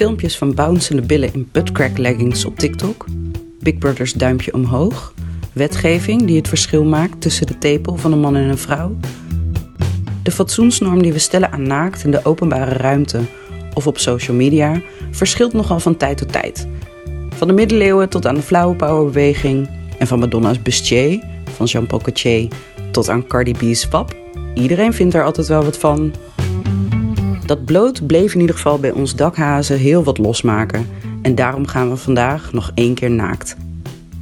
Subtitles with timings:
[0.00, 3.04] Filmpjes van bouncende billen in buttcrack leggings op TikTok.
[3.58, 5.14] Big Brother's duimpje omhoog.
[5.52, 8.96] Wetgeving die het verschil maakt tussen de tepel van een man en een vrouw.
[10.22, 13.20] De fatsoensnorm die we stellen aan naakt in de openbare ruimte
[13.74, 16.68] of op social media verschilt nogal van tijd tot tijd.
[17.30, 21.24] Van de middeleeuwen tot aan de flauwe powerbeweging en van Madonna's bustier,
[21.54, 22.48] van Jean-Paul Gaultier
[22.90, 24.16] tot aan Cardi B's wap.
[24.54, 26.12] Iedereen vindt er altijd wel wat van.
[27.50, 30.86] Dat bloot bleef in ieder geval bij ons dakhazen heel wat losmaken.
[31.22, 33.56] En daarom gaan we vandaag nog één keer naakt.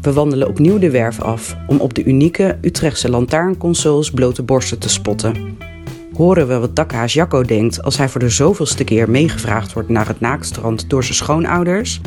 [0.02, 4.88] We wandelen opnieuw de werf af om op de unieke Utrechtse lantaarnconsoles blote borsten te
[4.88, 5.56] spotten.
[6.14, 10.08] Horen we wat dakhaas Jacco denkt als hij voor de zoveelste keer meegevraagd wordt naar
[10.08, 12.00] het naaktstrand door zijn schoonouders?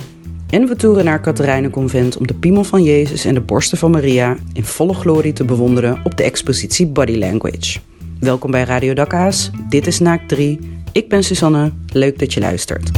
[0.49, 4.37] En we toeren naar Katerijnenconvent om de piemel van Jezus en de borsten van Maria
[4.53, 7.79] in volle glorie te bewonderen op de expositie Body Language.
[8.19, 10.80] Welkom bij Radio Dakhaas, dit is Naakt 3.
[10.93, 12.91] Ik ben Susanne, leuk dat je luistert.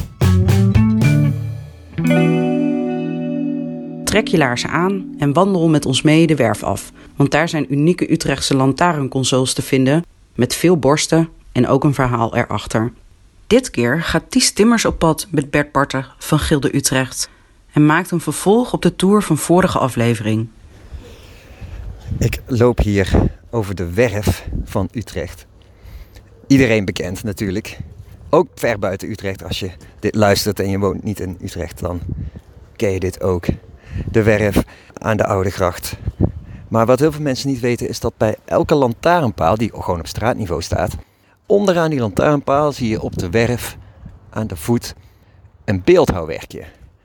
[4.03, 7.73] Trek je laarzen aan en wandel met ons mee de werf af, want daar zijn
[7.73, 10.03] unieke Utrechtse lantaarnconsoles te vinden
[10.35, 12.91] met veel borsten en ook een verhaal erachter.
[13.47, 17.29] Dit keer gaat Ties Timmers op pad met Bert Barten van Gilde Utrecht
[17.71, 20.47] en maakt een vervolg op de tour van vorige aflevering.
[22.19, 23.09] Ik loop hier
[23.49, 25.45] over de werf van Utrecht.
[26.47, 27.77] Iedereen bekend natuurlijk.
[28.29, 29.43] Ook ver buiten Utrecht.
[29.43, 31.99] Als je dit luistert en je woont niet in Utrecht, dan
[32.75, 33.45] ken je dit ook.
[34.11, 35.97] De werf aan de Oude Gracht.
[36.67, 40.07] Maar wat heel veel mensen niet weten is dat bij elke lantaarnpaal, die gewoon op
[40.07, 40.95] straatniveau staat,
[41.45, 43.77] onderaan die lantaarnpaal zie je op de werf
[44.29, 44.95] aan de voet
[45.65, 46.63] een beeldhouwwerkje.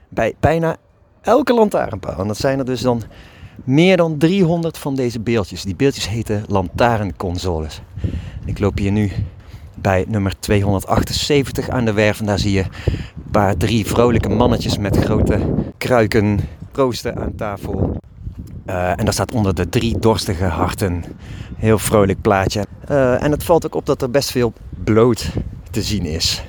[0.09, 0.77] Bij bijna
[1.21, 2.19] elke lantaarnpaal.
[2.19, 3.03] En dat zijn er dus dan
[3.63, 5.63] meer dan 300 van deze beeldjes.
[5.63, 7.81] Die beeldjes heten lantaarnconsoles.
[8.45, 9.11] Ik loop hier nu
[9.75, 12.19] bij nummer 278 aan de werf.
[12.19, 15.39] En daar zie je een paar drie vrolijke mannetjes met grote
[15.77, 16.39] kruiken
[16.71, 17.97] proosten aan tafel.
[18.65, 21.03] Uh, en daar staat onder de drie dorstige harten.
[21.55, 22.65] Heel vrolijk plaatje.
[22.91, 25.29] Uh, en het valt ook op dat er best veel bloot
[25.71, 26.43] te zien is.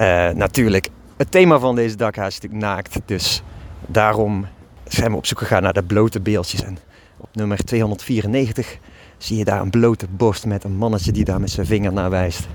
[0.00, 3.00] Uh, natuurlijk, het thema van deze dakhaas is natuurlijk naakt.
[3.04, 3.42] Dus
[3.86, 4.46] daarom
[4.88, 6.62] zijn we op zoek gegaan naar de blote beeldjes.
[6.62, 6.78] En
[7.16, 8.78] op nummer 294
[9.18, 12.10] zie je daar een blote borst met een mannetje die daar met zijn vinger naar
[12.10, 12.48] wijst.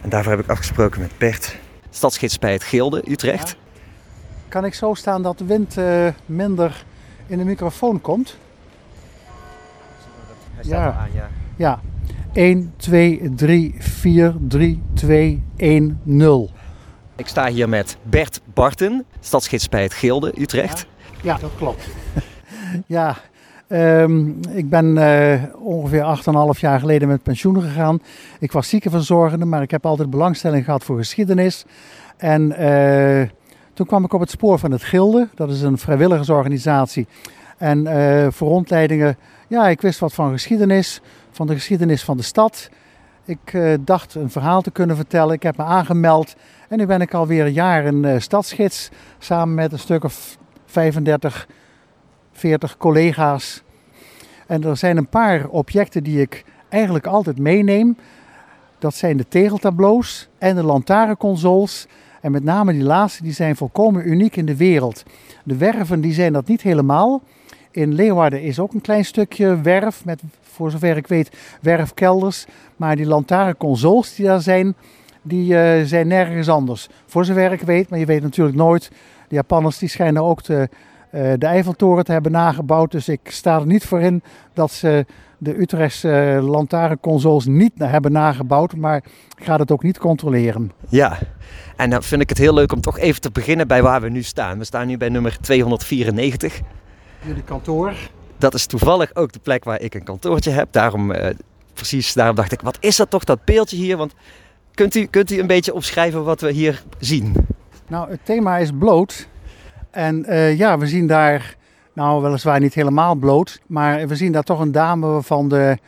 [0.00, 1.56] En daarvoor heb ik afgesproken met Bert,
[1.90, 3.48] stadsgids bij het Gilde, Utrecht.
[3.48, 3.54] Ja.
[4.48, 6.84] Kan ik zo staan dat de wind uh, minder
[7.26, 8.36] in de microfoon komt?
[10.54, 10.98] Hij staat ja.
[10.98, 11.30] aan, ja.
[11.56, 11.80] Ja.
[12.32, 16.50] 1, 2, 3, 4, 3, 2, 1, 0.
[17.16, 20.78] Ik sta hier met Bert Barten, stadsgids bij het Gilde, Utrecht.
[20.78, 21.88] Ja, ja dat klopt.
[22.86, 23.16] ja,
[23.68, 26.18] um, ik ben uh, ongeveer
[26.54, 28.02] 8,5 jaar geleden met pensioen gegaan.
[28.38, 31.64] Ik was ziekenverzorgende, maar ik heb altijd belangstelling gehad voor geschiedenis.
[32.16, 33.28] En uh,
[33.72, 35.28] toen kwam ik op het spoor van het Gilde.
[35.34, 37.06] Dat is een vrijwilligersorganisatie.
[37.58, 39.16] En uh, voor rondleidingen,
[39.48, 41.00] ja, ik wist wat van geschiedenis,
[41.30, 42.70] van de geschiedenis van de stad.
[43.24, 45.34] Ik dacht een verhaal te kunnen vertellen.
[45.34, 46.34] Ik heb me aangemeld
[46.68, 48.88] en nu ben ik alweer een jaar een stadsgids.
[49.18, 50.38] Samen met een stuk of
[50.70, 51.48] 35,
[52.32, 53.62] 40 collega's.
[54.46, 57.96] En er zijn een paar objecten die ik eigenlijk altijd meeneem.
[58.78, 61.86] Dat zijn de tegeltableaus en de lantaarnconsoles.
[62.20, 65.02] En met name die laatste, die zijn volkomen uniek in de wereld.
[65.44, 67.22] De werven, die zijn dat niet helemaal.
[67.70, 72.46] In Leeuwarden is ook een klein stukje werf, met voor zover ik weet werfkelders.
[72.76, 74.74] Maar die lantaarnconsoles die daar zijn,
[75.22, 76.88] die uh, zijn nergens anders.
[77.06, 78.90] Voor zover ik weet, maar je weet natuurlijk nooit.
[79.28, 80.68] De Japanners die schijnen ook de,
[81.14, 82.90] uh, de Eiffeltoren te hebben nagebouwd.
[82.90, 84.22] Dus ik sta er niet voor in
[84.54, 85.06] dat ze
[85.38, 88.76] de Utrechtse uh, lantaarnconsoles niet hebben nagebouwd.
[88.76, 88.96] Maar
[89.38, 90.72] ik ga het ook niet controleren.
[90.88, 91.18] Ja,
[91.76, 94.08] en dan vind ik het heel leuk om toch even te beginnen bij waar we
[94.08, 94.58] nu staan.
[94.58, 96.60] We staan nu bij nummer 294.
[97.20, 97.92] Jullie kantoor.
[98.38, 100.68] Dat is toevallig ook de plek waar ik een kantoortje heb.
[100.70, 101.12] Daarom,
[101.74, 103.96] precies, daarom dacht ik, wat is dat toch, dat beeldje hier?
[103.96, 104.14] Want
[104.74, 107.34] kunt u, kunt u een beetje opschrijven wat we hier zien?
[107.88, 109.28] Nou, het thema is bloot.
[109.90, 111.56] En uh, ja, we zien daar,
[111.92, 115.78] nou weliswaar niet helemaal bloot, maar we zien daar toch een dame waarvan de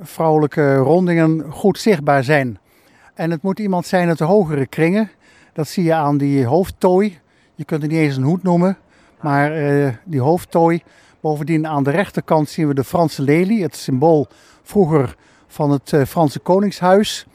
[0.00, 2.58] vrouwelijke rondingen goed zichtbaar zijn.
[3.14, 5.10] En het moet iemand zijn uit de hogere kringen.
[5.52, 7.18] Dat zie je aan die hoofdtooi.
[7.54, 8.78] Je kunt het niet eens een hoed noemen,
[9.20, 10.82] maar uh, die hoofdtooi.
[11.20, 14.26] Bovendien aan de rechterkant zien we de Franse lelie, het symbool
[14.62, 17.26] vroeger van het uh, Franse Koningshuis.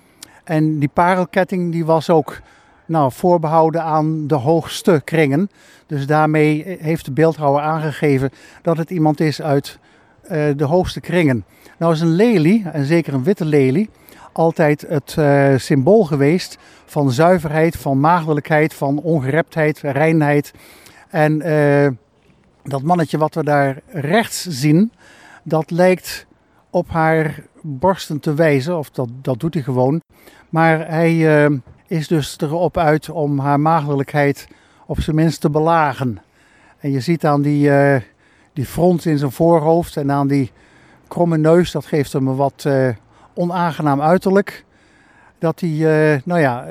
[0.44, 2.42] En die parelketting die was ook
[2.86, 5.50] nou, voorbehouden aan de hoogste kringen.
[5.86, 8.30] Dus daarmee heeft de beeldhouwer aangegeven
[8.62, 9.80] dat het iemand is uit
[10.24, 11.46] uh, de hoogste kringen.
[11.78, 13.90] Nou is een lelie, en zeker een witte lelie,
[14.32, 20.54] altijd het uh, symbool geweest van zuiverheid, van maagdelijkheid, van ongereptheid, reinheid.
[21.10, 21.88] En uh,
[22.64, 24.92] dat mannetje wat we daar rechts zien,
[25.44, 26.26] dat lijkt
[26.74, 30.02] op haar borsten te wijzen, of dat, dat doet hij gewoon.
[30.50, 31.14] Maar hij
[31.50, 34.48] uh, is dus erop uit om haar maagdelijkheid
[34.86, 36.22] op zijn minst te belagen.
[36.80, 37.96] En je ziet aan die, uh,
[38.54, 40.52] die front in zijn voorhoofd en aan die
[41.08, 42.90] kromme neus, dat geeft hem een wat uh,
[43.34, 44.66] onaangenaam uiterlijk.
[45.40, 46.64] Dat hij, nou ja,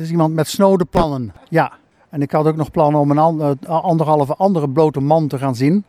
[0.00, 1.32] is iemand met snode plannen.
[1.48, 1.72] Ja,
[2.10, 5.84] en ik had ook nog plannen om een anderhalve andere blote man te gaan zien.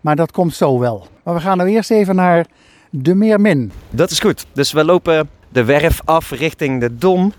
[0.00, 1.06] Maar dat komt zo wel.
[1.22, 2.46] Maar we gaan nou eerst even naar
[2.90, 3.72] de Meermin.
[3.90, 4.46] Dat is goed.
[4.52, 7.32] Dus we lopen de werf af richting de Dom.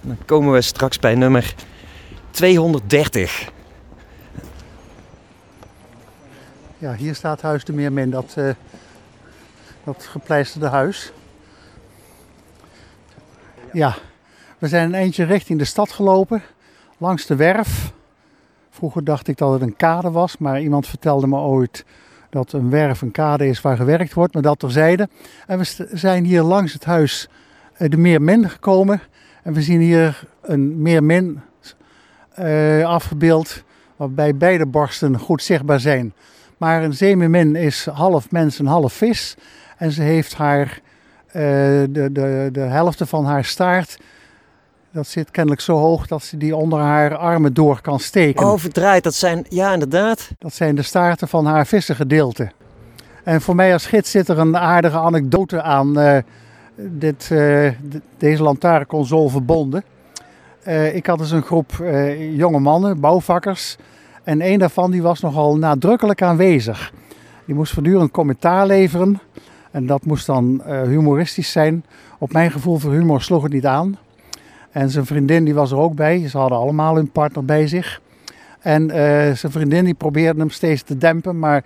[0.00, 1.54] Dan komen we straks bij nummer
[2.30, 3.52] 230.
[6.78, 8.50] Ja, hier staat Huis de Meermin, dat, uh,
[9.84, 11.12] dat gepleisterde huis.
[13.72, 13.94] Ja,
[14.58, 16.42] we zijn een eindje richting de stad gelopen,
[16.98, 17.92] langs de werf.
[18.70, 21.84] Vroeger dacht ik dat het een kade was, maar iemand vertelde me ooit
[22.34, 25.08] dat een werf een kade is waar gewerkt wordt, maar dat terzijde.
[25.46, 27.28] En we zijn hier langs het huis
[27.76, 29.00] eh, de Meermin gekomen.
[29.42, 31.40] En we zien hier een Meermin
[32.38, 33.64] uh, afgebeeld,
[33.96, 36.12] waarbij beide borsten goed zichtbaar zijn.
[36.56, 39.36] Maar een zeemermin is half mens en half vis.
[39.76, 40.80] En ze heeft haar,
[41.26, 43.98] uh, de, de, de helft van haar staart
[44.94, 48.46] dat zit kennelijk zo hoog dat ze die onder haar armen door kan steken.
[48.46, 49.02] Oh, verdraaid.
[49.02, 50.30] Dat zijn, ja inderdaad.
[50.38, 52.50] Dat zijn de staarten van haar vissengedeelte.
[53.24, 56.18] En voor mij als gids zit er een aardige anekdote aan uh,
[56.76, 57.70] dit, uh,
[58.18, 59.84] deze lantaarnconsole verbonden.
[60.66, 61.72] Uh, ik had dus een groep
[62.32, 63.76] jonge mannen, bouwvakkers.
[64.22, 66.92] En een daarvan die was nogal nadrukkelijk aanwezig.
[67.46, 69.20] Die moest voortdurend commentaar leveren.
[69.70, 71.84] En dat moest dan humoristisch zijn.
[72.18, 73.98] Op mijn gevoel voor humor sloeg het niet aan.
[74.74, 76.28] En zijn vriendin die was er ook bij.
[76.28, 78.00] Ze hadden allemaal hun partner bij zich.
[78.60, 78.94] En uh,
[79.32, 81.38] zijn vriendin die probeerde hem steeds te dempen.
[81.38, 81.64] Maar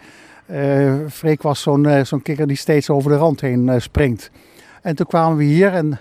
[0.50, 4.30] uh, Freek was zo'n uh, zo'n kikker die steeds over de rand heen springt.
[4.82, 5.98] En toen kwamen we hier en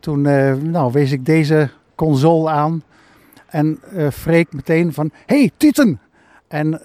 [0.00, 0.22] toen
[0.70, 2.82] nou, wees ik deze console aan.
[3.46, 3.78] En
[4.12, 6.00] Freek meteen van, hey, tieten!
[6.48, 6.80] En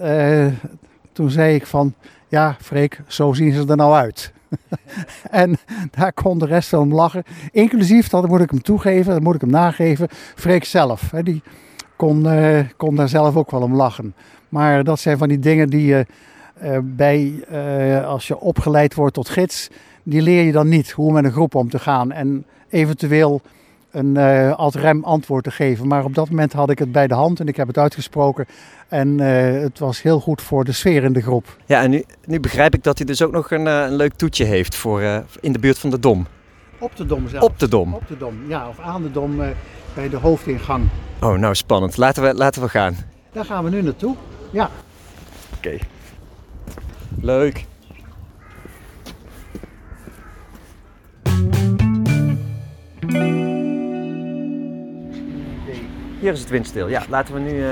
[1.12, 1.94] toen zei ik van,
[2.28, 4.34] ja Freek, zo zien ze er nou uit.
[5.44, 5.58] en
[5.92, 7.24] daar kon de rest van hem lachen.
[7.52, 11.12] Inclusief, dat moet ik hem toegeven, dat moet ik hem nageven, Freek zelf.
[11.12, 11.42] Hè, die
[11.96, 14.16] kon, uh, kon daar zelf ook wel om lachen.
[14.50, 16.06] Maar dat zijn van die dingen die je
[16.64, 19.70] uh, bij, uh, als je opgeleid wordt tot gids,
[20.04, 22.12] die leer je dan niet hoe met een groep om te gaan.
[22.12, 23.42] En eventueel
[23.96, 25.88] een uh, ad rem antwoord te geven.
[25.88, 28.46] Maar op dat moment had ik het bij de hand en ik heb het uitgesproken.
[28.88, 31.58] En uh, het was heel goed voor de sfeer in de groep.
[31.66, 34.14] Ja, en nu, nu begrijp ik dat hij dus ook nog een, uh, een leuk
[34.14, 35.02] toetje heeft voor,
[35.40, 36.28] in de buurt van de Dom.
[36.80, 37.44] Op de Dom zelf.
[37.44, 37.94] Op de Dom.
[37.94, 38.70] Op de Dom, ja.
[38.70, 39.36] Of aan de Dom
[39.94, 40.88] bij de hoofdingang.
[41.22, 41.98] Oh, nou spannend.
[41.98, 42.96] Laten we, laten we gaan.
[43.32, 44.16] Daar gaan we nu naartoe.
[44.52, 44.70] Ja.
[45.58, 45.68] Oké.
[45.68, 45.82] Okay.
[47.22, 47.66] Leuk.
[56.26, 56.88] Hier is het windstil.
[56.88, 57.52] Ja, laten we nu.
[57.52, 57.68] Uh...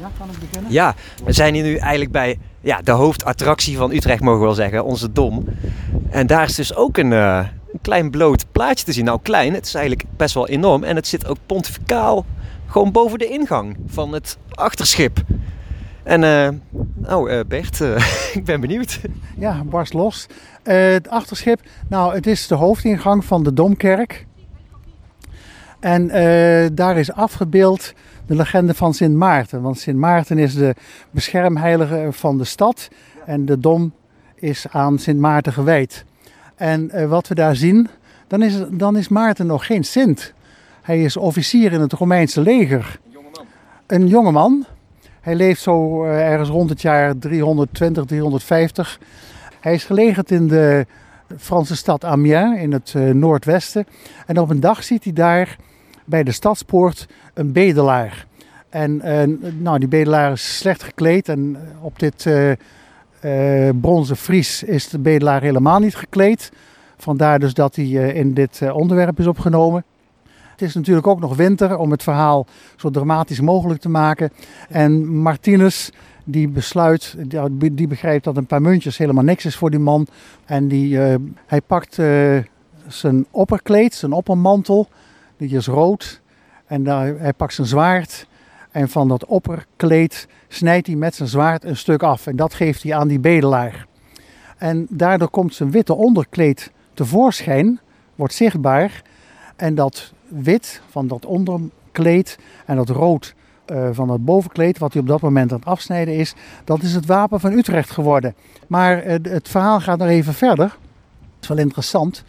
[0.00, 0.72] Ja, kan ik beginnen?
[0.72, 0.94] Ja,
[1.24, 4.84] we zijn hier nu eigenlijk bij ja, de hoofdattractie van Utrecht, mogen we wel zeggen,
[4.84, 5.44] onze Dom.
[6.10, 9.04] En daar is dus ook een, uh, een klein bloot plaatje te zien.
[9.04, 10.84] Nou, klein, het is eigenlijk best wel enorm.
[10.84, 12.24] En het zit ook pontificaal
[12.66, 15.18] gewoon boven de ingang van het achterschip.
[16.02, 16.48] En uh,
[16.94, 17.96] nou, uh, Bert, uh,
[18.38, 19.00] ik ben benieuwd.
[19.38, 20.26] Ja, barst los.
[20.62, 24.28] het achterschip, nou, het is de hoofdingang van de Domkerk.
[25.80, 26.06] En
[26.74, 27.92] daar is afgebeeld
[28.26, 29.62] de legende van Sint Maarten.
[29.62, 30.74] Want Sint Maarten is de
[31.10, 32.88] beschermheilige van de stad.
[33.26, 33.92] En de Dom
[34.34, 36.04] is aan Sint Maarten gewijd.
[36.56, 37.88] En wat we daar zien,
[38.26, 40.32] dan is, dan is Maarten nog geen Sint.
[40.82, 42.98] Hij is officier in het Romeinse leger.
[43.04, 43.46] Een jongeman.
[43.86, 44.66] Een jongeman.
[45.20, 49.00] Hij leeft zo ergens rond het jaar 320, 350.
[49.60, 50.86] Hij is gelegerd in de
[51.36, 53.86] Franse stad Amiens in het noordwesten.
[54.26, 55.56] En op een dag ziet hij daar
[56.04, 58.26] bij de stadspoort een bedelaar.
[58.68, 61.28] En uh, nou, die bedelaar is slecht gekleed.
[61.28, 66.52] En op dit uh, bronzen vries is de bedelaar helemaal niet gekleed.
[66.96, 69.84] Vandaar dus dat hij in dit onderwerp is opgenomen.
[70.50, 74.32] Het is natuurlijk ook nog winter om het verhaal zo dramatisch mogelijk te maken.
[74.68, 75.90] En Martinus
[76.24, 77.16] die besluit,
[77.72, 80.06] die begrijpt dat een paar muntjes helemaal niks is voor die man.
[80.44, 80.98] En die,
[81.46, 81.98] hij pakt
[82.88, 84.88] zijn opperkleed, zijn oppermantel,
[85.48, 86.20] die is rood.
[86.66, 88.26] En daar, hij pakt zijn zwaard
[88.70, 92.26] en van dat opperkleed snijdt hij met zijn zwaard een stuk af.
[92.26, 93.86] En dat geeft hij aan die bedelaar.
[94.56, 97.80] En daardoor komt zijn witte onderkleed tevoorschijn,
[98.14, 99.02] wordt zichtbaar.
[99.56, 103.34] En dat wit van dat onderkleed en dat rood
[103.66, 106.94] uh, van het bovenkleed, wat hij op dat moment aan het afsnijden is, dat is
[106.94, 108.34] het wapen van Utrecht geworden.
[108.66, 110.66] Maar uh, het verhaal gaat nog even verder.
[110.66, 112.24] Dat is wel interessant.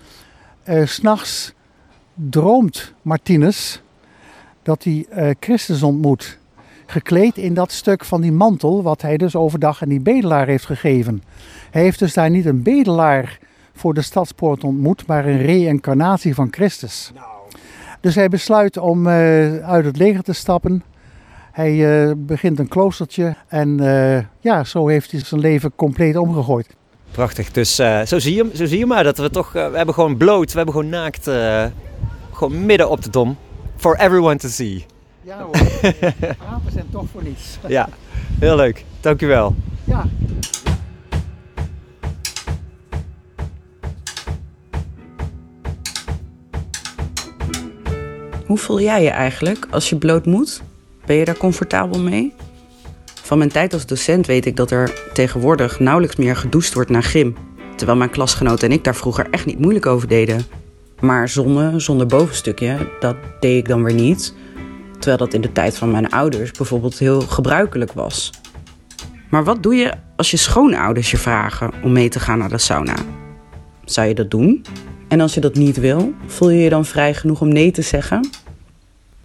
[0.65, 1.53] Uh, S'nachts
[2.29, 3.81] droomt Martinus
[4.63, 5.05] dat hij
[5.39, 6.39] Christus ontmoet.
[6.85, 10.65] Gekleed in dat stuk van die mantel, wat hij dus overdag aan die bedelaar heeft
[10.65, 11.23] gegeven.
[11.71, 13.39] Hij heeft dus daar niet een bedelaar
[13.73, 17.11] voor de stadspoort ontmoet, maar een reïncarnatie van Christus.
[17.99, 20.83] Dus hij besluit om uit het leger te stappen
[21.51, 23.77] hij uh, begint een kloostertje en
[24.39, 26.75] ja, zo heeft hij zijn leven compleet omgegooid.
[27.11, 29.93] Prachtig, dus uh, zo, zie je, zo zie je maar dat we toch, we hebben
[29.93, 31.23] gewoon bloot, we hebben gewoon naakt,
[32.31, 33.37] gewoon midden op de dom.
[33.77, 34.85] For everyone to see.
[35.23, 35.55] Ja hoor,
[36.53, 37.57] apen zijn toch voor niets.
[37.67, 37.89] ja,
[38.39, 38.85] heel leuk.
[38.99, 39.55] Dankjewel.
[39.83, 40.05] Ja.
[48.51, 50.61] Hoe voel jij je eigenlijk als je bloot moet?
[51.05, 52.33] Ben je daar comfortabel mee?
[53.31, 57.01] Van mijn tijd als docent weet ik dat er tegenwoordig nauwelijks meer gedoucht wordt na
[57.01, 57.35] gym.
[57.75, 60.45] Terwijl mijn klasgenoten en ik daar vroeger echt niet moeilijk over deden.
[60.99, 64.33] Maar zonne zonder bovenstukje, dat deed ik dan weer niet.
[64.91, 68.31] Terwijl dat in de tijd van mijn ouders bijvoorbeeld heel gebruikelijk was.
[69.29, 72.57] Maar wat doe je als je schoonouders je vragen om mee te gaan naar de
[72.57, 72.95] sauna?
[73.85, 74.65] Zou je dat doen?
[75.07, 77.81] En als je dat niet wil, voel je je dan vrij genoeg om nee te
[77.81, 78.29] zeggen?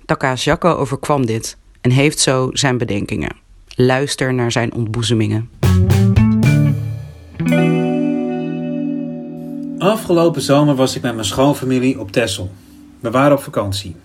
[0.04, 3.44] Taka's Jacco overkwam dit en heeft zo zijn bedenkingen.
[3.78, 5.50] Luister naar zijn ontboezemingen.
[9.78, 12.50] Afgelopen zomer was ik met mijn schoonfamilie op Texel.
[13.00, 13.96] We waren op vakantie.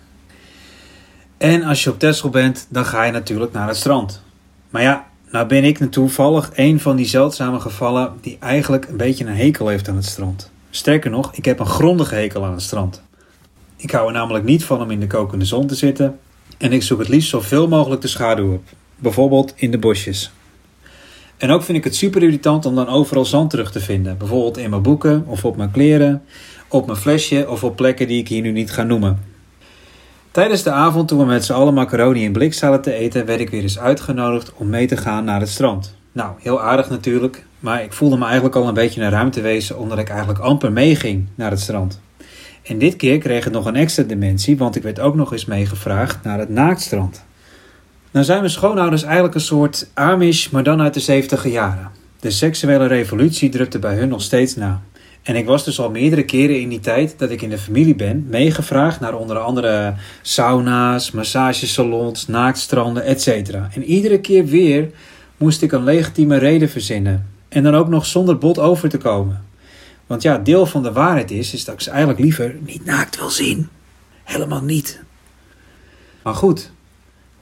[1.37, 4.21] En als je op Texel bent, dan ga je natuurlijk naar het strand.
[4.69, 9.25] Maar ja, nou ben ik toevallig een van die zeldzame gevallen die eigenlijk een beetje
[9.25, 10.51] een hekel heeft aan het strand.
[10.69, 13.01] Sterker nog, ik heb een grondige hekel aan het strand.
[13.75, 16.19] Ik hou er namelijk niet van om in de kokende zon te zitten
[16.57, 18.63] en ik zoek het liefst zoveel mogelijk de schaduw op,
[19.01, 20.31] bijvoorbeeld in de bosjes.
[21.37, 24.57] En ook vind ik het super irritant om dan overal zand terug te vinden, bijvoorbeeld
[24.57, 26.23] in mijn boeken of op mijn kleren,
[26.67, 29.19] op mijn flesje of op plekken die ik hier nu niet ga noemen.
[30.31, 33.39] Tijdens de avond toen we met z'n allen macaroni in blik zaten te eten, werd
[33.39, 35.95] ik weer eens uitgenodigd om mee te gaan naar het strand.
[36.11, 39.97] Nou, heel aardig natuurlijk, maar ik voelde me eigenlijk al een beetje een ruimtewezen omdat
[39.97, 42.01] ik eigenlijk amper meeging naar het strand.
[42.63, 45.45] En dit keer kreeg het nog een extra dimensie, want ik werd ook nog eens
[45.45, 47.23] meegevraagd naar het naaktstrand.
[48.11, 51.89] Nou zijn mijn schoonouders eigenlijk een soort Amish, maar dan uit de 70 jaren.
[52.19, 54.81] De seksuele revolutie drupte bij hun nog steeds na.
[55.21, 57.95] En ik was dus al meerdere keren in die tijd dat ik in de familie
[57.95, 63.27] ben meegevraagd naar onder andere sauna's, massagesalons, naaktstranden, etc.
[63.73, 64.89] En iedere keer weer
[65.37, 67.27] moest ik een legitieme reden verzinnen.
[67.49, 69.45] En dan ook nog zonder bot over te komen.
[70.07, 73.19] Want ja, deel van de waarheid is, is dat ik ze eigenlijk liever niet naakt
[73.19, 73.69] wil zien.
[74.23, 75.01] Helemaal niet.
[76.23, 76.71] Maar goed,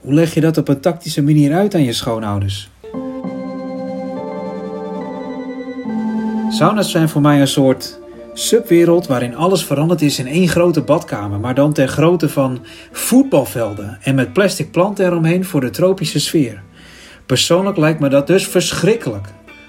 [0.00, 2.70] hoe leg je dat op een tactische manier uit aan je schoonouders?
[6.50, 7.98] Sauna's zijn voor mij een soort
[8.34, 12.58] subwereld waarin alles veranderd is in één grote badkamer, maar dan ter grootte van
[12.92, 16.62] voetbalvelden en met plastic planten eromheen voor de tropische sfeer.
[17.26, 19.26] Persoonlijk lijkt me dat dus verschrikkelijk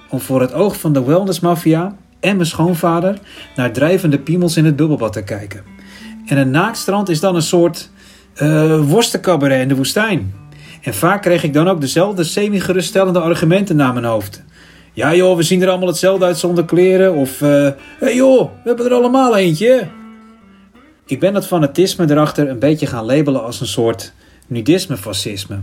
[0.09, 3.17] om voor het oog van de wellnessmafia en mijn schoonvader
[3.55, 5.63] naar drijvende piemels in het bubbelbad te kijken.
[6.25, 7.89] En een naaktstrand is dan een soort
[8.41, 10.33] uh, worstencabaret in de woestijn.
[10.81, 14.43] En vaak kreeg ik dan ook dezelfde semi-geruststellende argumenten naar mijn hoofd.
[14.93, 17.13] Ja joh, we zien er allemaal hetzelfde uit zonder kleren.
[17.13, 17.69] Of, uh,
[17.99, 19.87] hey joh, we hebben er allemaal eentje.
[21.05, 24.13] Ik ben dat fanatisme erachter een beetje gaan labelen als een soort
[24.47, 25.59] nudisme-fascisme.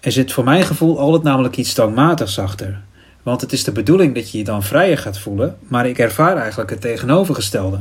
[0.00, 2.82] Er zit voor mijn gevoel altijd namelijk iets toonmatigs achter.
[3.22, 6.36] Want het is de bedoeling dat je je dan vrijer gaat voelen, maar ik ervaar
[6.36, 7.80] eigenlijk het tegenovergestelde.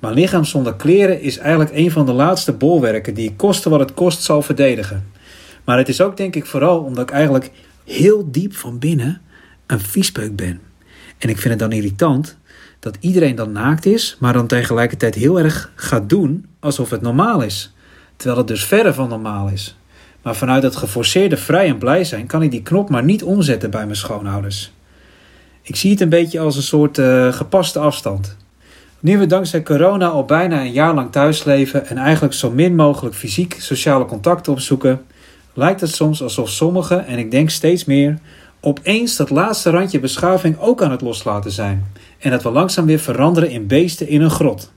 [0.00, 3.80] Mijn lichaam zonder kleren is eigenlijk een van de laatste bolwerken die ik koste wat
[3.80, 5.06] het kost zal verdedigen.
[5.64, 7.50] Maar het is ook denk ik vooral omdat ik eigenlijk
[7.84, 9.20] heel diep van binnen
[9.66, 10.60] een viespeuk ben.
[11.18, 12.36] En ik vind het dan irritant
[12.78, 17.42] dat iedereen dan naakt is, maar dan tegelijkertijd heel erg gaat doen alsof het normaal
[17.42, 17.72] is.
[18.16, 19.76] Terwijl het dus verre van normaal is.
[20.22, 23.70] Maar vanuit het geforceerde vrij en blij zijn kan ik die knop maar niet omzetten
[23.70, 24.72] bij mijn schoonouders.
[25.62, 28.36] Ik zie het een beetje als een soort uh, gepaste afstand.
[29.02, 32.74] Nu we dankzij corona al bijna een jaar lang thuis leven en eigenlijk zo min
[32.74, 35.02] mogelijk fysiek sociale contacten opzoeken,
[35.54, 38.18] lijkt het soms alsof sommigen, en ik denk steeds meer,
[38.60, 41.86] opeens dat laatste randje beschaving ook aan het loslaten zijn.
[42.18, 44.72] En dat we langzaam weer veranderen in beesten in een grot.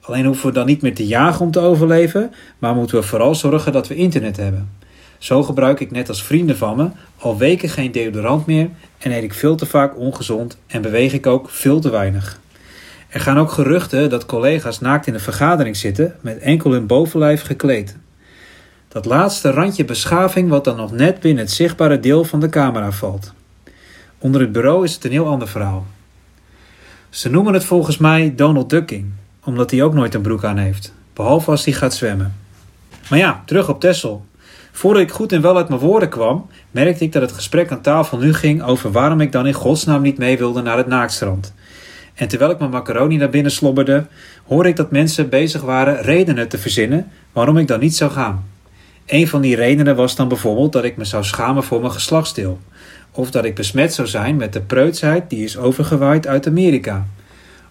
[0.00, 3.34] Alleen hoeven we dan niet meer te jagen om te overleven, maar moeten we vooral
[3.34, 4.70] zorgen dat we internet hebben.
[5.18, 9.22] Zo gebruik ik net als vrienden van me al weken geen deodorant meer en eet
[9.22, 12.40] ik veel te vaak ongezond en beweeg ik ook veel te weinig.
[13.08, 17.42] Er gaan ook geruchten dat collega's naakt in een vergadering zitten met enkel hun bovenlijf
[17.42, 17.96] gekleed.
[18.88, 22.90] Dat laatste randje beschaving wat dan nog net binnen het zichtbare deel van de camera
[22.90, 23.32] valt.
[24.18, 25.86] Onder het bureau is het een heel ander verhaal.
[27.10, 29.06] Ze noemen het volgens mij Donald Ducking,
[29.44, 32.36] omdat hij ook nooit een broek aan heeft, behalve als hij gaat zwemmen.
[33.10, 34.26] Maar ja, terug op Tessel.
[34.72, 37.80] Voordat ik goed en wel uit mijn woorden kwam, merkte ik dat het gesprek aan
[37.80, 41.54] tafel nu ging over waarom ik dan in godsnaam niet mee wilde naar het naaktstrand.
[42.18, 44.06] En terwijl ik mijn macaroni naar binnen slobberde,
[44.46, 48.44] hoorde ik dat mensen bezig waren redenen te verzinnen waarom ik dan niet zou gaan.
[49.06, 52.58] Een van die redenen was dan bijvoorbeeld dat ik me zou schamen voor mijn geslachtsdeel.
[53.10, 57.06] Of dat ik besmet zou zijn met de preutsheid die is overgewaaid uit Amerika.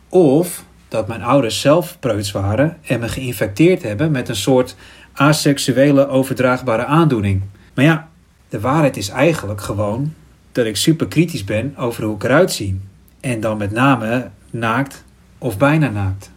[0.10, 4.76] Of dat mijn ouders zelf preuts waren en me geïnfecteerd hebben met een soort
[5.14, 7.42] aseksuele overdraagbare aandoening.
[7.74, 8.10] Maar ja,
[8.50, 10.14] de waarheid is eigenlijk gewoon
[10.52, 12.80] dat ik super kritisch ben over hoe ik eruit zie.
[13.20, 15.04] En dan met name naakt
[15.38, 16.32] of bijna naakt.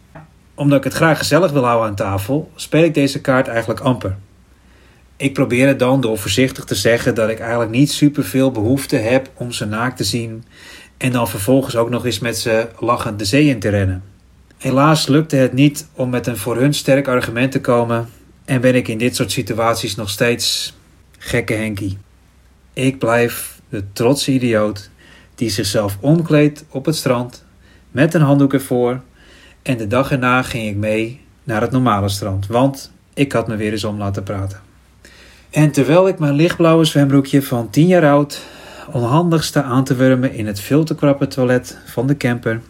[0.55, 4.17] Omdat ik het graag gezellig wil houden aan tafel, speel ik deze kaart eigenlijk amper.
[5.17, 9.29] Ik probeer het dan door voorzichtig te zeggen dat ik eigenlijk niet superveel behoefte heb
[9.33, 10.43] om ze naakt te zien
[10.97, 14.03] en dan vervolgens ook nog eens met ze lachend de zee in te rennen.
[14.57, 18.09] Helaas lukte het niet om met een voor hun sterk argument te komen
[18.45, 20.73] en ben ik in dit soort situaties nog steeds
[21.17, 21.97] gekke Henkie.
[22.73, 24.89] Ik blijf de trotse idioot
[25.41, 27.43] die zichzelf omkleedt op het strand
[27.91, 29.01] met een handdoek ervoor
[29.61, 33.55] en de dag erna ging ik mee naar het normale strand, want ik had me
[33.55, 34.59] weer eens om laten praten.
[35.49, 38.41] En terwijl ik mijn lichtblauwe zwembroekje van 10 jaar oud
[38.91, 42.61] onhandig sta aan te wurmen in het veel te krappe toilet van de camper,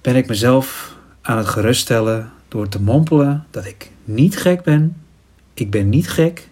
[0.00, 4.96] ben ik mezelf aan het geruststellen door te mompelen dat ik niet gek ben.
[5.54, 6.48] Ik ben niet gek.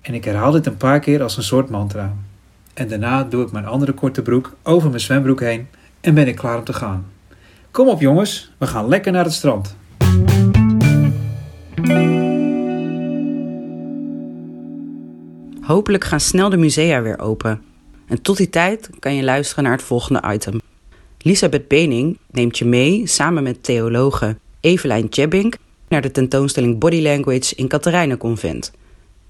[0.00, 2.14] En ik herhaal dit een paar keer als een soort mantra.
[2.74, 5.68] En daarna doe ik mijn andere korte broek over mijn zwembroek heen
[6.00, 7.06] en ben ik klaar om te gaan.
[7.70, 9.76] Kom op jongens, we gaan lekker naar het strand.
[15.60, 17.62] Hopelijk gaan snel de musea weer open.
[18.06, 20.60] En tot die tijd kan je luisteren naar het volgende item.
[21.18, 25.56] Elisabeth Bening neemt je mee samen met theologe Evelijn Jebbink
[25.88, 28.72] naar de tentoonstelling Body Language in Katerijnenconvent.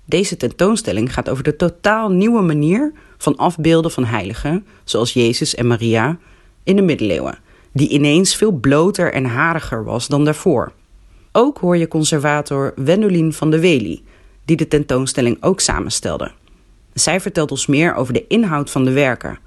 [0.04, 5.66] Deze tentoonstelling gaat over de totaal nieuwe manier van afbeelden van heiligen, zoals Jezus en
[5.66, 6.18] Maria,
[6.64, 7.38] in de middeleeuwen,
[7.72, 10.72] die ineens veel bloter en hariger was dan daarvoor.
[11.32, 14.02] Ook hoor je conservator Wendolien van de Wely,
[14.44, 16.32] die de tentoonstelling ook samenstelde.
[16.92, 19.38] Zij vertelt ons meer over de inhoud van de werken.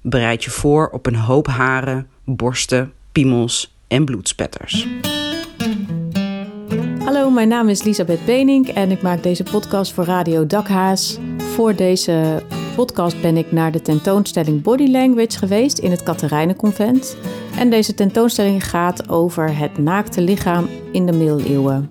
[0.00, 4.86] Bereid je voor op een hoop haren, borsten, piemels en bloedspetters.
[7.10, 11.18] Hallo, mijn naam is Elisabeth Benink en ik maak deze podcast voor Radio Dakhaas.
[11.36, 12.42] Voor deze
[12.76, 17.16] podcast ben ik naar de tentoonstelling Body Language geweest in het Katerijnenconvent.
[17.58, 21.90] En deze tentoonstelling gaat over het naakte lichaam in de middeleeuwen.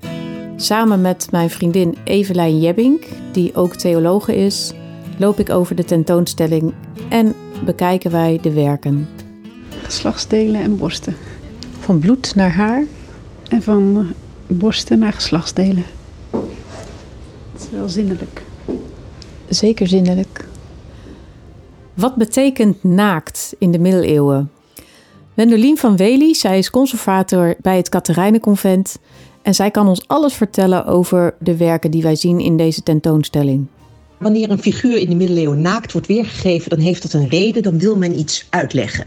[0.55, 4.73] Samen met mijn vriendin Evelijn Jebbink, die ook theologe is,
[5.17, 6.73] loop ik over de tentoonstelling
[7.09, 7.33] en
[7.65, 9.07] bekijken wij de werken.
[9.83, 11.15] Geslachtsdelen en borsten.
[11.79, 12.83] Van bloed naar haar.
[13.49, 14.13] En van
[14.57, 15.85] borsten naar geslachtsdelen.
[17.51, 18.41] Het is wel zinnelijk.
[19.49, 20.47] Zeker zinnelijk.
[21.93, 24.51] Wat betekent naakt in de middeleeuwen?
[25.33, 28.99] Wendolien van Wely, zij is conservator bij het Katerijnenconvent
[29.41, 33.67] en zij kan ons alles vertellen over de werken die wij zien in deze tentoonstelling.
[34.17, 37.79] Wanneer een figuur in de middeleeuwen naakt wordt weergegeven, dan heeft dat een reden, dan
[37.79, 39.05] wil men iets uitleggen.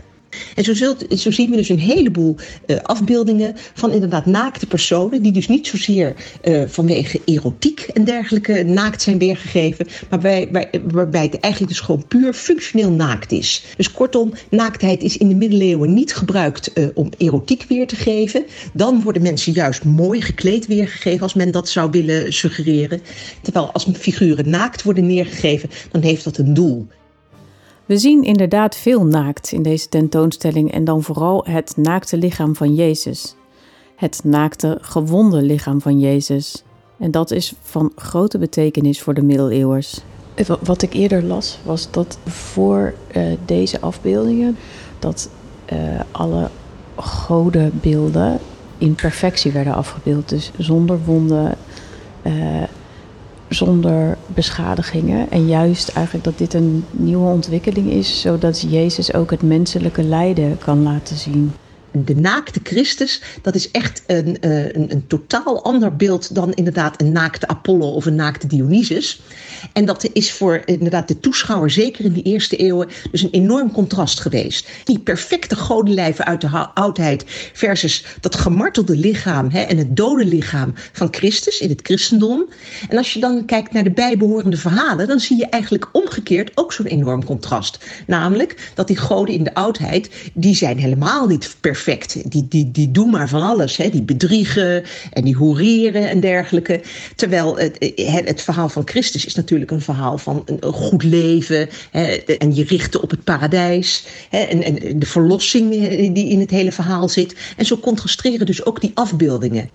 [0.55, 5.23] En zo, zult, zo zien we dus een heleboel uh, afbeeldingen van inderdaad naakte personen,
[5.23, 6.15] die dus niet zozeer
[6.45, 11.83] uh, vanwege erotiek en dergelijke naakt zijn weergegeven, maar bij, bij, waarbij het eigenlijk dus
[11.83, 13.65] gewoon puur functioneel naakt is.
[13.77, 18.45] Dus kortom, naaktheid is in de middeleeuwen niet gebruikt uh, om erotiek weer te geven.
[18.73, 23.01] Dan worden mensen juist mooi gekleed weergegeven, als men dat zou willen suggereren.
[23.43, 26.87] Terwijl als figuren naakt worden neergegeven, dan heeft dat een doel.
[27.87, 32.75] We zien inderdaad veel naakt in deze tentoonstelling en dan vooral het naakte lichaam van
[32.75, 33.35] Jezus.
[33.97, 36.63] Het naakte, gewonde lichaam van Jezus.
[36.99, 40.01] En dat is van grote betekenis voor de middeleeuwers.
[40.61, 44.57] Wat ik eerder las was dat voor uh, deze afbeeldingen
[44.99, 45.31] dat
[45.73, 46.49] uh, alle
[46.95, 48.39] godenbeelden
[48.79, 50.29] in perfectie werden afgebeeld.
[50.29, 51.55] Dus zonder wonden,
[52.23, 52.63] uh,
[53.55, 55.31] zonder beschadigingen.
[55.31, 60.59] En juist eigenlijk dat dit een nieuwe ontwikkeling is, zodat Jezus ook het menselijke lijden
[60.59, 61.53] kan laten zien.
[61.93, 67.13] De naakte Christus, dat is echt een, een, een, totaal ander beeld dan inderdaad een
[67.13, 69.21] naakte Apollo of een naakte Dionysus.
[69.73, 73.73] En dat is voor inderdaad de toeschouwer, zeker in de eerste eeuwen, dus een enorm
[73.73, 74.69] contrast geweest.
[74.85, 80.73] Die perfecte godenlijven uit de oudheid versus dat gemartelde lichaam hè, en het dode lichaam
[80.93, 82.45] van Christus in het christendom.
[82.89, 86.73] En als je dan kijkt naar de bijbehorende verhalen, dan zie je eigenlijk omgekeerd ook
[86.73, 87.79] zo'n enorm contrast.
[88.07, 91.81] Namelijk dat die goden in de oudheid, die zijn helemaal niet perfect.
[91.85, 93.77] Die, die, die doen maar van alles.
[93.77, 93.91] Hè.
[93.91, 96.81] Die bedriegen en die hoereren en dergelijke.
[97.17, 97.93] Terwijl het,
[98.25, 101.69] het verhaal van Christus is natuurlijk een verhaal van een, goed leven.
[101.91, 104.07] Hè, en je richten op het paradijs.
[104.31, 105.71] Hè, en, en de verlossing
[106.15, 107.35] die in het hele verhaal zit.
[107.57, 109.71] En zo contrasteren dus ook die afbeeldingen.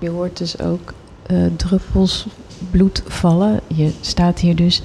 [0.00, 0.94] Je hoort dus ook
[1.30, 2.26] uh, druppels
[2.70, 3.60] bloed vallen.
[3.74, 4.82] Je staat hier dus.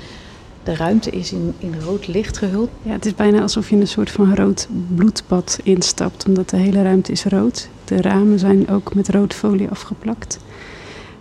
[0.63, 2.69] De ruimte is in, in rood licht gehuld.
[2.82, 6.58] Ja, het is bijna alsof je in een soort van rood bloedbad instapt, omdat de
[6.58, 7.69] hele ruimte is rood.
[7.86, 10.39] De ramen zijn ook met rood folie afgeplakt.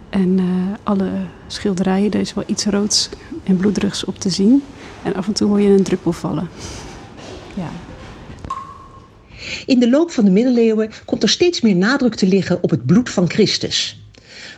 [0.08, 0.44] En uh,
[0.82, 1.10] alle
[1.46, 3.08] schilderijen, er is wel iets roods
[3.44, 4.62] en bloederigs op te zien.
[5.02, 6.48] En af en toe hoor je een druppel vallen.
[7.54, 7.70] Ja.
[9.66, 12.86] In de loop van de middeleeuwen komt er steeds meer nadruk te liggen op het
[12.86, 13.99] bloed van Christus.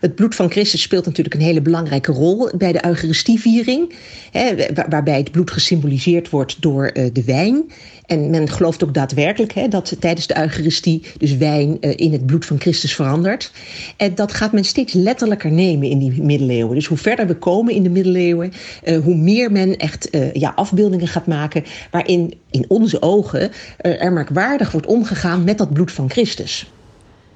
[0.02, 3.94] Het bloed van Christus speelt natuurlijk een hele belangrijke rol bij de Eucharistieviering,
[4.30, 4.54] hè,
[4.88, 7.70] waarbij het bloed gesymboliseerd wordt door uh, de wijn.
[8.06, 12.26] En men gelooft ook daadwerkelijk hè, dat tijdens de Eucharistie dus wijn uh, in het
[12.26, 13.52] bloed van Christus verandert.
[13.96, 16.74] En dat gaat men steeds letterlijker nemen in die middeleeuwen.
[16.74, 18.52] Dus hoe verder we komen in de middeleeuwen,
[18.84, 24.72] uh, hoe meer men echt ja, afbeeldingen gaat maken waarin in onze ogen er merkwaardig
[24.72, 26.70] wordt omgegaan met dat bloed van Christus.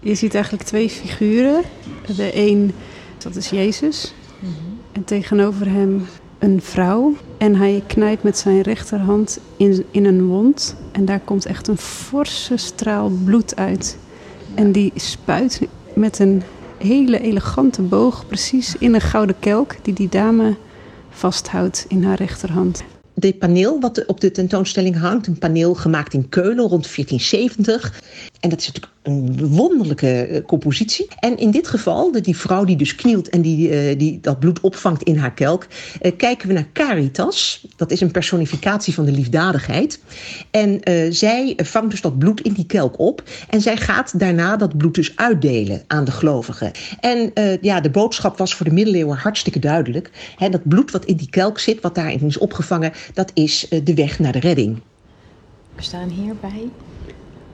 [0.06, 1.62] Je ziet eigenlijk twee figuren.
[2.16, 2.72] De een,
[3.18, 4.14] dat is Jezus.
[4.40, 4.78] Mm -hmm.
[4.92, 6.06] En tegenover hem
[6.38, 7.16] een vrouw.
[7.38, 10.76] En hij knijpt met zijn rechterhand in, in een wond.
[10.92, 13.98] En daar komt echt een forse straal bloed uit.
[14.54, 15.60] En die spuit
[15.94, 16.42] met een
[16.78, 20.56] hele elegante boog precies in een gouden kelk die die dame
[21.10, 22.84] vasthoudt in haar rechterhand
[23.18, 25.26] dit paneel wat op de tentoonstelling hangt.
[25.26, 28.02] Een paneel gemaakt in Keulen rond 1470.
[28.40, 31.08] En dat is natuurlijk een wonderlijke eh, compositie.
[31.20, 34.60] En in dit geval, die vrouw die dus knielt en die, uh, die dat bloed
[34.60, 35.66] opvangt in haar kelk,
[36.02, 37.66] uh, kijken we naar Caritas.
[37.76, 40.00] Dat is een personificatie van de liefdadigheid.
[40.50, 40.80] En
[41.14, 43.22] zij vangt dus dat bloed in die kelk op.
[43.48, 46.70] En zij gaat daarna dat bloed dus uitdelen aan de gelovigen.
[47.00, 50.10] En ja, de boodschap was voor de middeleeuwen hartstikke duidelijk.
[50.50, 54.18] Dat bloed wat in die kelk zit, wat daarin is opgevangen, dat is de weg
[54.18, 54.80] naar de redding.
[55.74, 56.68] We staan hierbij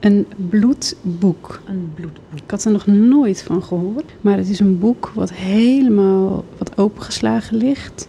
[0.03, 1.61] een bloedboek.
[1.65, 2.23] Een bloedboek.
[2.35, 4.11] Ik had er nog nooit van gehoord.
[4.21, 8.07] Maar het is een boek wat helemaal wat opengeslagen ligt.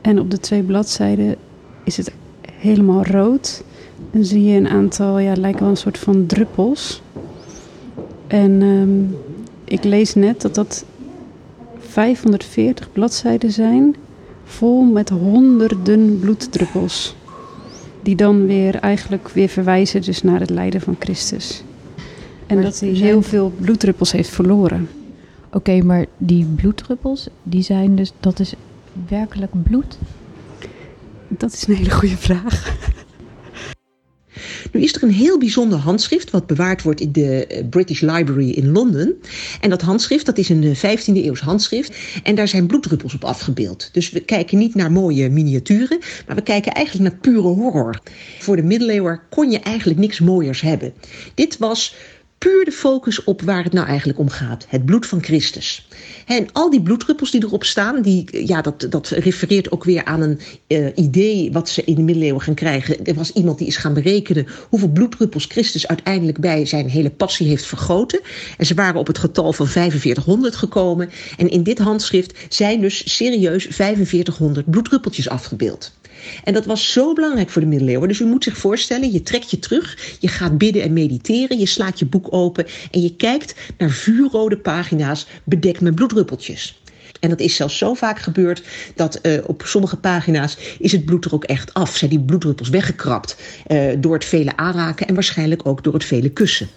[0.00, 1.36] En op de twee bladzijden
[1.84, 2.12] is het
[2.52, 3.64] helemaal rood.
[4.10, 7.02] En zie je een aantal, ja, lijken wel een soort van druppels.
[8.26, 9.16] En um,
[9.64, 10.84] ik lees net dat dat
[11.78, 13.96] 540 bladzijden zijn,
[14.44, 17.16] vol met honderden bloeddruppels
[18.02, 21.62] die dan weer eigenlijk weer verwijzen dus naar het lijden van Christus.
[22.46, 24.88] En maar dat hij heel veel bloeddruppels heeft verloren.
[25.52, 28.54] Oké, maar die bloeddruppels, die zijn dus, dat is
[29.08, 29.98] werkelijk bloed?
[31.28, 32.76] Dat is een hele goede vraag.
[34.72, 38.50] Nu is er een heel bijzonder handschrift wat bewaard wordt in de eh, British Library
[38.50, 39.14] in Londen.
[39.60, 41.96] En dat handschrift dat is een 15e eh, eeuws handschrift.
[42.22, 43.88] En daar zijn bloeddruppels op afgebeeld.
[43.92, 48.00] Dus we kijken niet naar mooie miniaturen, maar we kijken eigenlijk naar pure horror.
[48.38, 50.92] Voor de middeleeuwen kon je eigenlijk niks mooiers hebben.
[51.34, 51.94] Dit was
[52.38, 54.66] puur de focus op waar het nou eigenlijk om gaat.
[54.68, 55.88] Het bloed van Christus.
[56.26, 60.20] En al die bloeddruppels die erop staan, die, ja, dat, dat refereert ook weer aan
[60.20, 63.04] een uh, idee wat ze in de middeleeuwen gaan krijgen.
[63.04, 67.48] Er was iemand die is gaan berekenen hoeveel bloeddruppels Christus uiteindelijk bij zijn hele passie
[67.48, 68.20] heeft vergoten.
[68.58, 71.10] En ze waren op het getal van 4500 gekomen.
[71.36, 75.92] En in dit handschrift zijn dus serieus 4500 bloeddruppeltjes afgebeeld.
[76.44, 78.08] En dat was zo belangrijk voor de middeleeuwen.
[78.08, 81.66] Dus u moet zich voorstellen, je trekt je terug, je gaat bidden en mediteren, je
[81.66, 86.82] slaat je boek open en je kijkt naar vuurrode pagina's bedekt met bloeddruppeltjes.
[87.20, 88.62] En dat is zelfs zo vaak gebeurd
[88.94, 91.96] dat uh, op sommige pagina's is het bloed er ook echt af.
[91.96, 93.36] Zijn die bloeddruppels weggekrapt
[93.68, 96.68] uh, door het vele aanraken en waarschijnlijk ook door het vele kussen.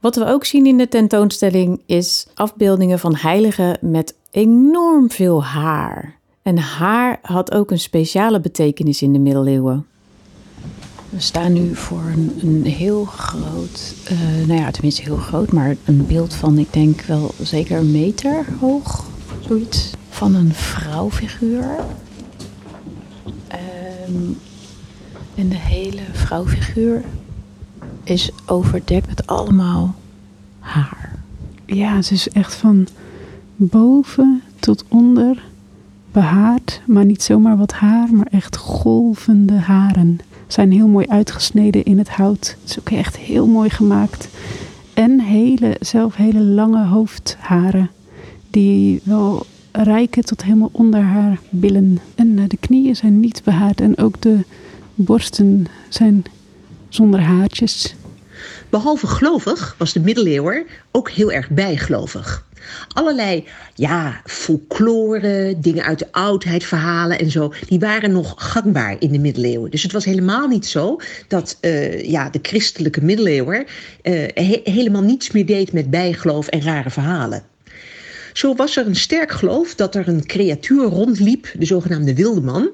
[0.00, 6.17] Wat we ook zien in de tentoonstelling is afbeeldingen van heiligen met enorm veel haar.
[6.48, 9.86] En haar had ook een speciale betekenis in de middeleeuwen.
[11.08, 15.76] We staan nu voor een, een heel groot, uh, nou ja, tenminste heel groot, maar
[15.84, 19.04] een beeld van, ik denk wel zeker een meter hoog,
[19.40, 19.90] zoiets.
[20.08, 21.76] Van een vrouwfiguur.
[24.08, 24.38] Um,
[25.34, 27.04] en de hele vrouwfiguur
[28.04, 29.94] is overdekt met allemaal
[30.58, 31.18] haar.
[31.66, 32.86] Ja, ze is echt van
[33.56, 35.42] boven tot onder
[36.18, 40.18] behaard, maar niet zomaar wat haar, maar echt golvende haren.
[40.46, 42.56] Zijn heel mooi uitgesneden in het hout.
[42.60, 44.28] Het is ook echt heel mooi gemaakt.
[44.94, 47.90] En hele, zelf hele lange hoofdharen,
[48.50, 51.98] die wel rijken tot helemaal onder haar billen.
[52.14, 54.38] En eh, de knieën zijn niet behaard en ook de
[54.94, 56.24] borsten zijn
[56.88, 57.94] zonder haartjes.
[58.68, 62.46] Behalve gelovig was de middeleeuwer ook heel erg bijgelovig.
[62.92, 63.44] Allerlei
[63.74, 69.18] ja, folklore, dingen uit de oudheid, verhalen en zo, die waren nog gangbaar in de
[69.18, 69.70] middeleeuwen.
[69.70, 73.66] Dus het was helemaal niet zo dat uh, ja, de christelijke middeleeuwer
[74.02, 77.42] uh, he helemaal niets meer deed met bijgeloof en rare verhalen.
[78.38, 82.70] Zo was er een sterk geloof dat er een creatuur rondliep, de zogenaamde wilde man.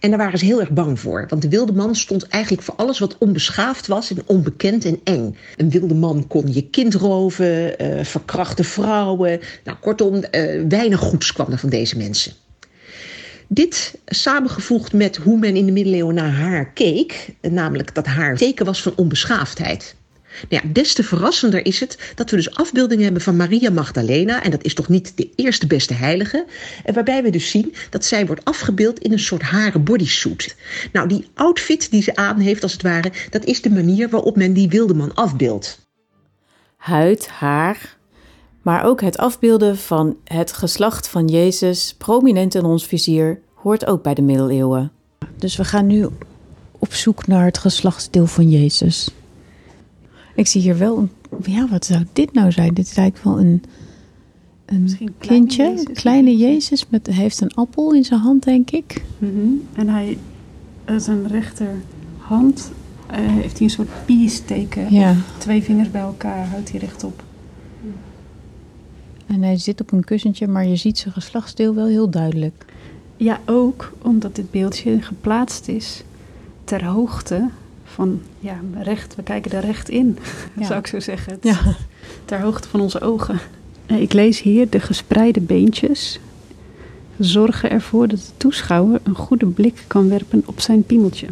[0.00, 1.26] En daar waren ze heel erg bang voor.
[1.28, 5.36] Want de wilde man stond eigenlijk voor alles wat onbeschaafd was en onbekend en eng.
[5.56, 9.40] Een wilde man kon je kind roven, uh, verkrachte vrouwen.
[9.64, 10.22] Nou, kortom, uh,
[10.68, 12.32] weinig goeds kwam er van deze mensen.
[13.46, 18.64] Dit samengevoegd met hoe men in de middeleeuwen naar haar keek, namelijk dat haar teken
[18.64, 19.94] was van onbeschaafdheid.
[20.48, 24.42] Nou ja, des te verrassender is het dat we dus afbeeldingen hebben van Maria Magdalena.
[24.42, 26.44] En dat is toch niet de eerste beste heilige.
[26.84, 30.56] En waarbij we dus zien dat zij wordt afgebeeld in een soort haren bodysuit.
[30.92, 34.36] Nou, die outfit die ze aan heeft als het ware, dat is de manier waarop
[34.36, 35.86] men die wilde man afbeeldt.
[36.76, 37.96] Huid, haar,
[38.62, 44.02] maar ook het afbeelden van het geslacht van Jezus, prominent in ons vizier, hoort ook
[44.02, 44.92] bij de middeleeuwen.
[45.36, 46.08] Dus we gaan nu
[46.78, 49.10] op zoek naar het geslachtsdeel van Jezus.
[50.36, 51.10] Ik zie hier wel een.
[51.42, 52.74] Ja, wat zou dit nou zijn?
[52.74, 53.62] Dit is eigenlijk wel een.
[54.66, 59.02] Een kindje, kleine Jezus, kleine Jezus met, heeft een appel in zijn hand, denk ik.
[59.18, 59.62] Mm -hmm.
[59.74, 60.18] En hij,
[60.96, 62.70] zijn rechterhand,
[63.10, 64.94] uh, heeft hij een soort peace teken.
[64.94, 65.16] Ja.
[65.38, 67.22] Twee vingers bij elkaar houdt hij rechtop.
[69.26, 72.64] En hij zit op een kussentje, maar je ziet zijn geslachtsdeel wel heel duidelijk.
[73.16, 76.04] Ja, ook omdat dit beeldje geplaatst is
[76.64, 77.48] ter hoogte
[77.96, 80.18] van ja, recht, we kijken er recht in,
[80.56, 80.66] ja.
[80.66, 81.32] zou ik zo zeggen.
[81.32, 81.58] Het, ja.
[82.24, 83.38] Ter hoogte van onze ogen.
[83.86, 86.20] Ik lees hier de gespreide beentjes
[87.18, 91.26] zorgen ervoor dat de toeschouwer een goede blik kan werpen op zijn piemeltje.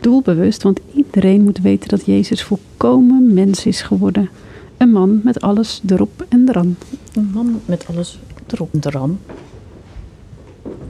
[0.00, 4.28] Doelbewust, want iedereen moet weten dat Jezus volkomen mens is geworden.
[4.76, 6.76] Een man met alles erop en eran.
[7.12, 9.18] Een man met alles erop en eran.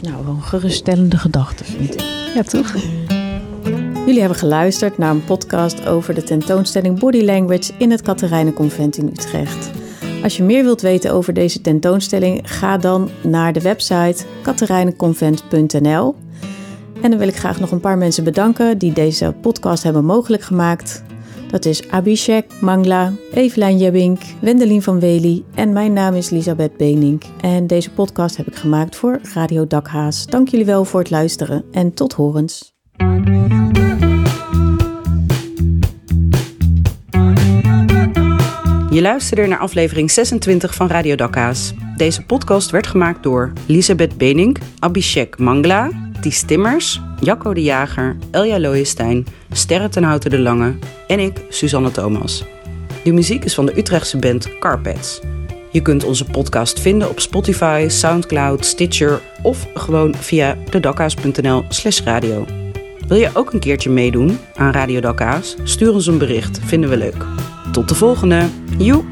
[0.00, 2.00] Nou, wel een geruststellende gedachte, vind ik.
[2.34, 2.74] Ja, toch?
[4.10, 9.06] Jullie hebben geluisterd naar een podcast over de tentoonstelling Body Language in het Katerijnenconvent in
[9.06, 9.70] Utrecht.
[10.22, 16.14] Als je meer wilt weten over deze tentoonstelling, ga dan naar de website katerijnenconvent.nl.
[17.02, 20.42] En dan wil ik graag nog een paar mensen bedanken die deze podcast hebben mogelijk
[20.42, 21.02] gemaakt.
[21.50, 27.22] Dat is Abhishek Mangla, Evelijn Jebbink, Wendelin van Wely en mijn naam is Elisabeth Benink.
[27.40, 30.26] En deze podcast heb ik gemaakt voor Radio Dakhaas.
[30.26, 32.78] Dank jullie wel voor het luisteren en tot horens.
[38.90, 41.72] Je luisterde naar aflevering 26 van Radio Dakka's.
[41.96, 48.60] Deze podcast werd gemaakt door Elisabeth Benink, Abhishek Mangla, Ties Timmers, Jacco de Jager, Elja
[48.60, 50.74] Looijenstein, Sterre ten Houten de Lange
[51.06, 52.44] en ik, Suzanne Thomas.
[53.04, 55.20] De muziek is van de Utrechtse band Carpets.
[55.70, 62.46] Je kunt onze podcast vinden op Spotify, Soundcloud, Stitcher of gewoon via dedakka's.nl slash radio.
[63.08, 65.56] Wil je ook een keertje meedoen aan Radio Dakka's?
[65.64, 67.24] Stuur ons een bericht, vinden we leuk.
[67.72, 68.48] Tot de volgende.
[68.78, 69.02] Joe!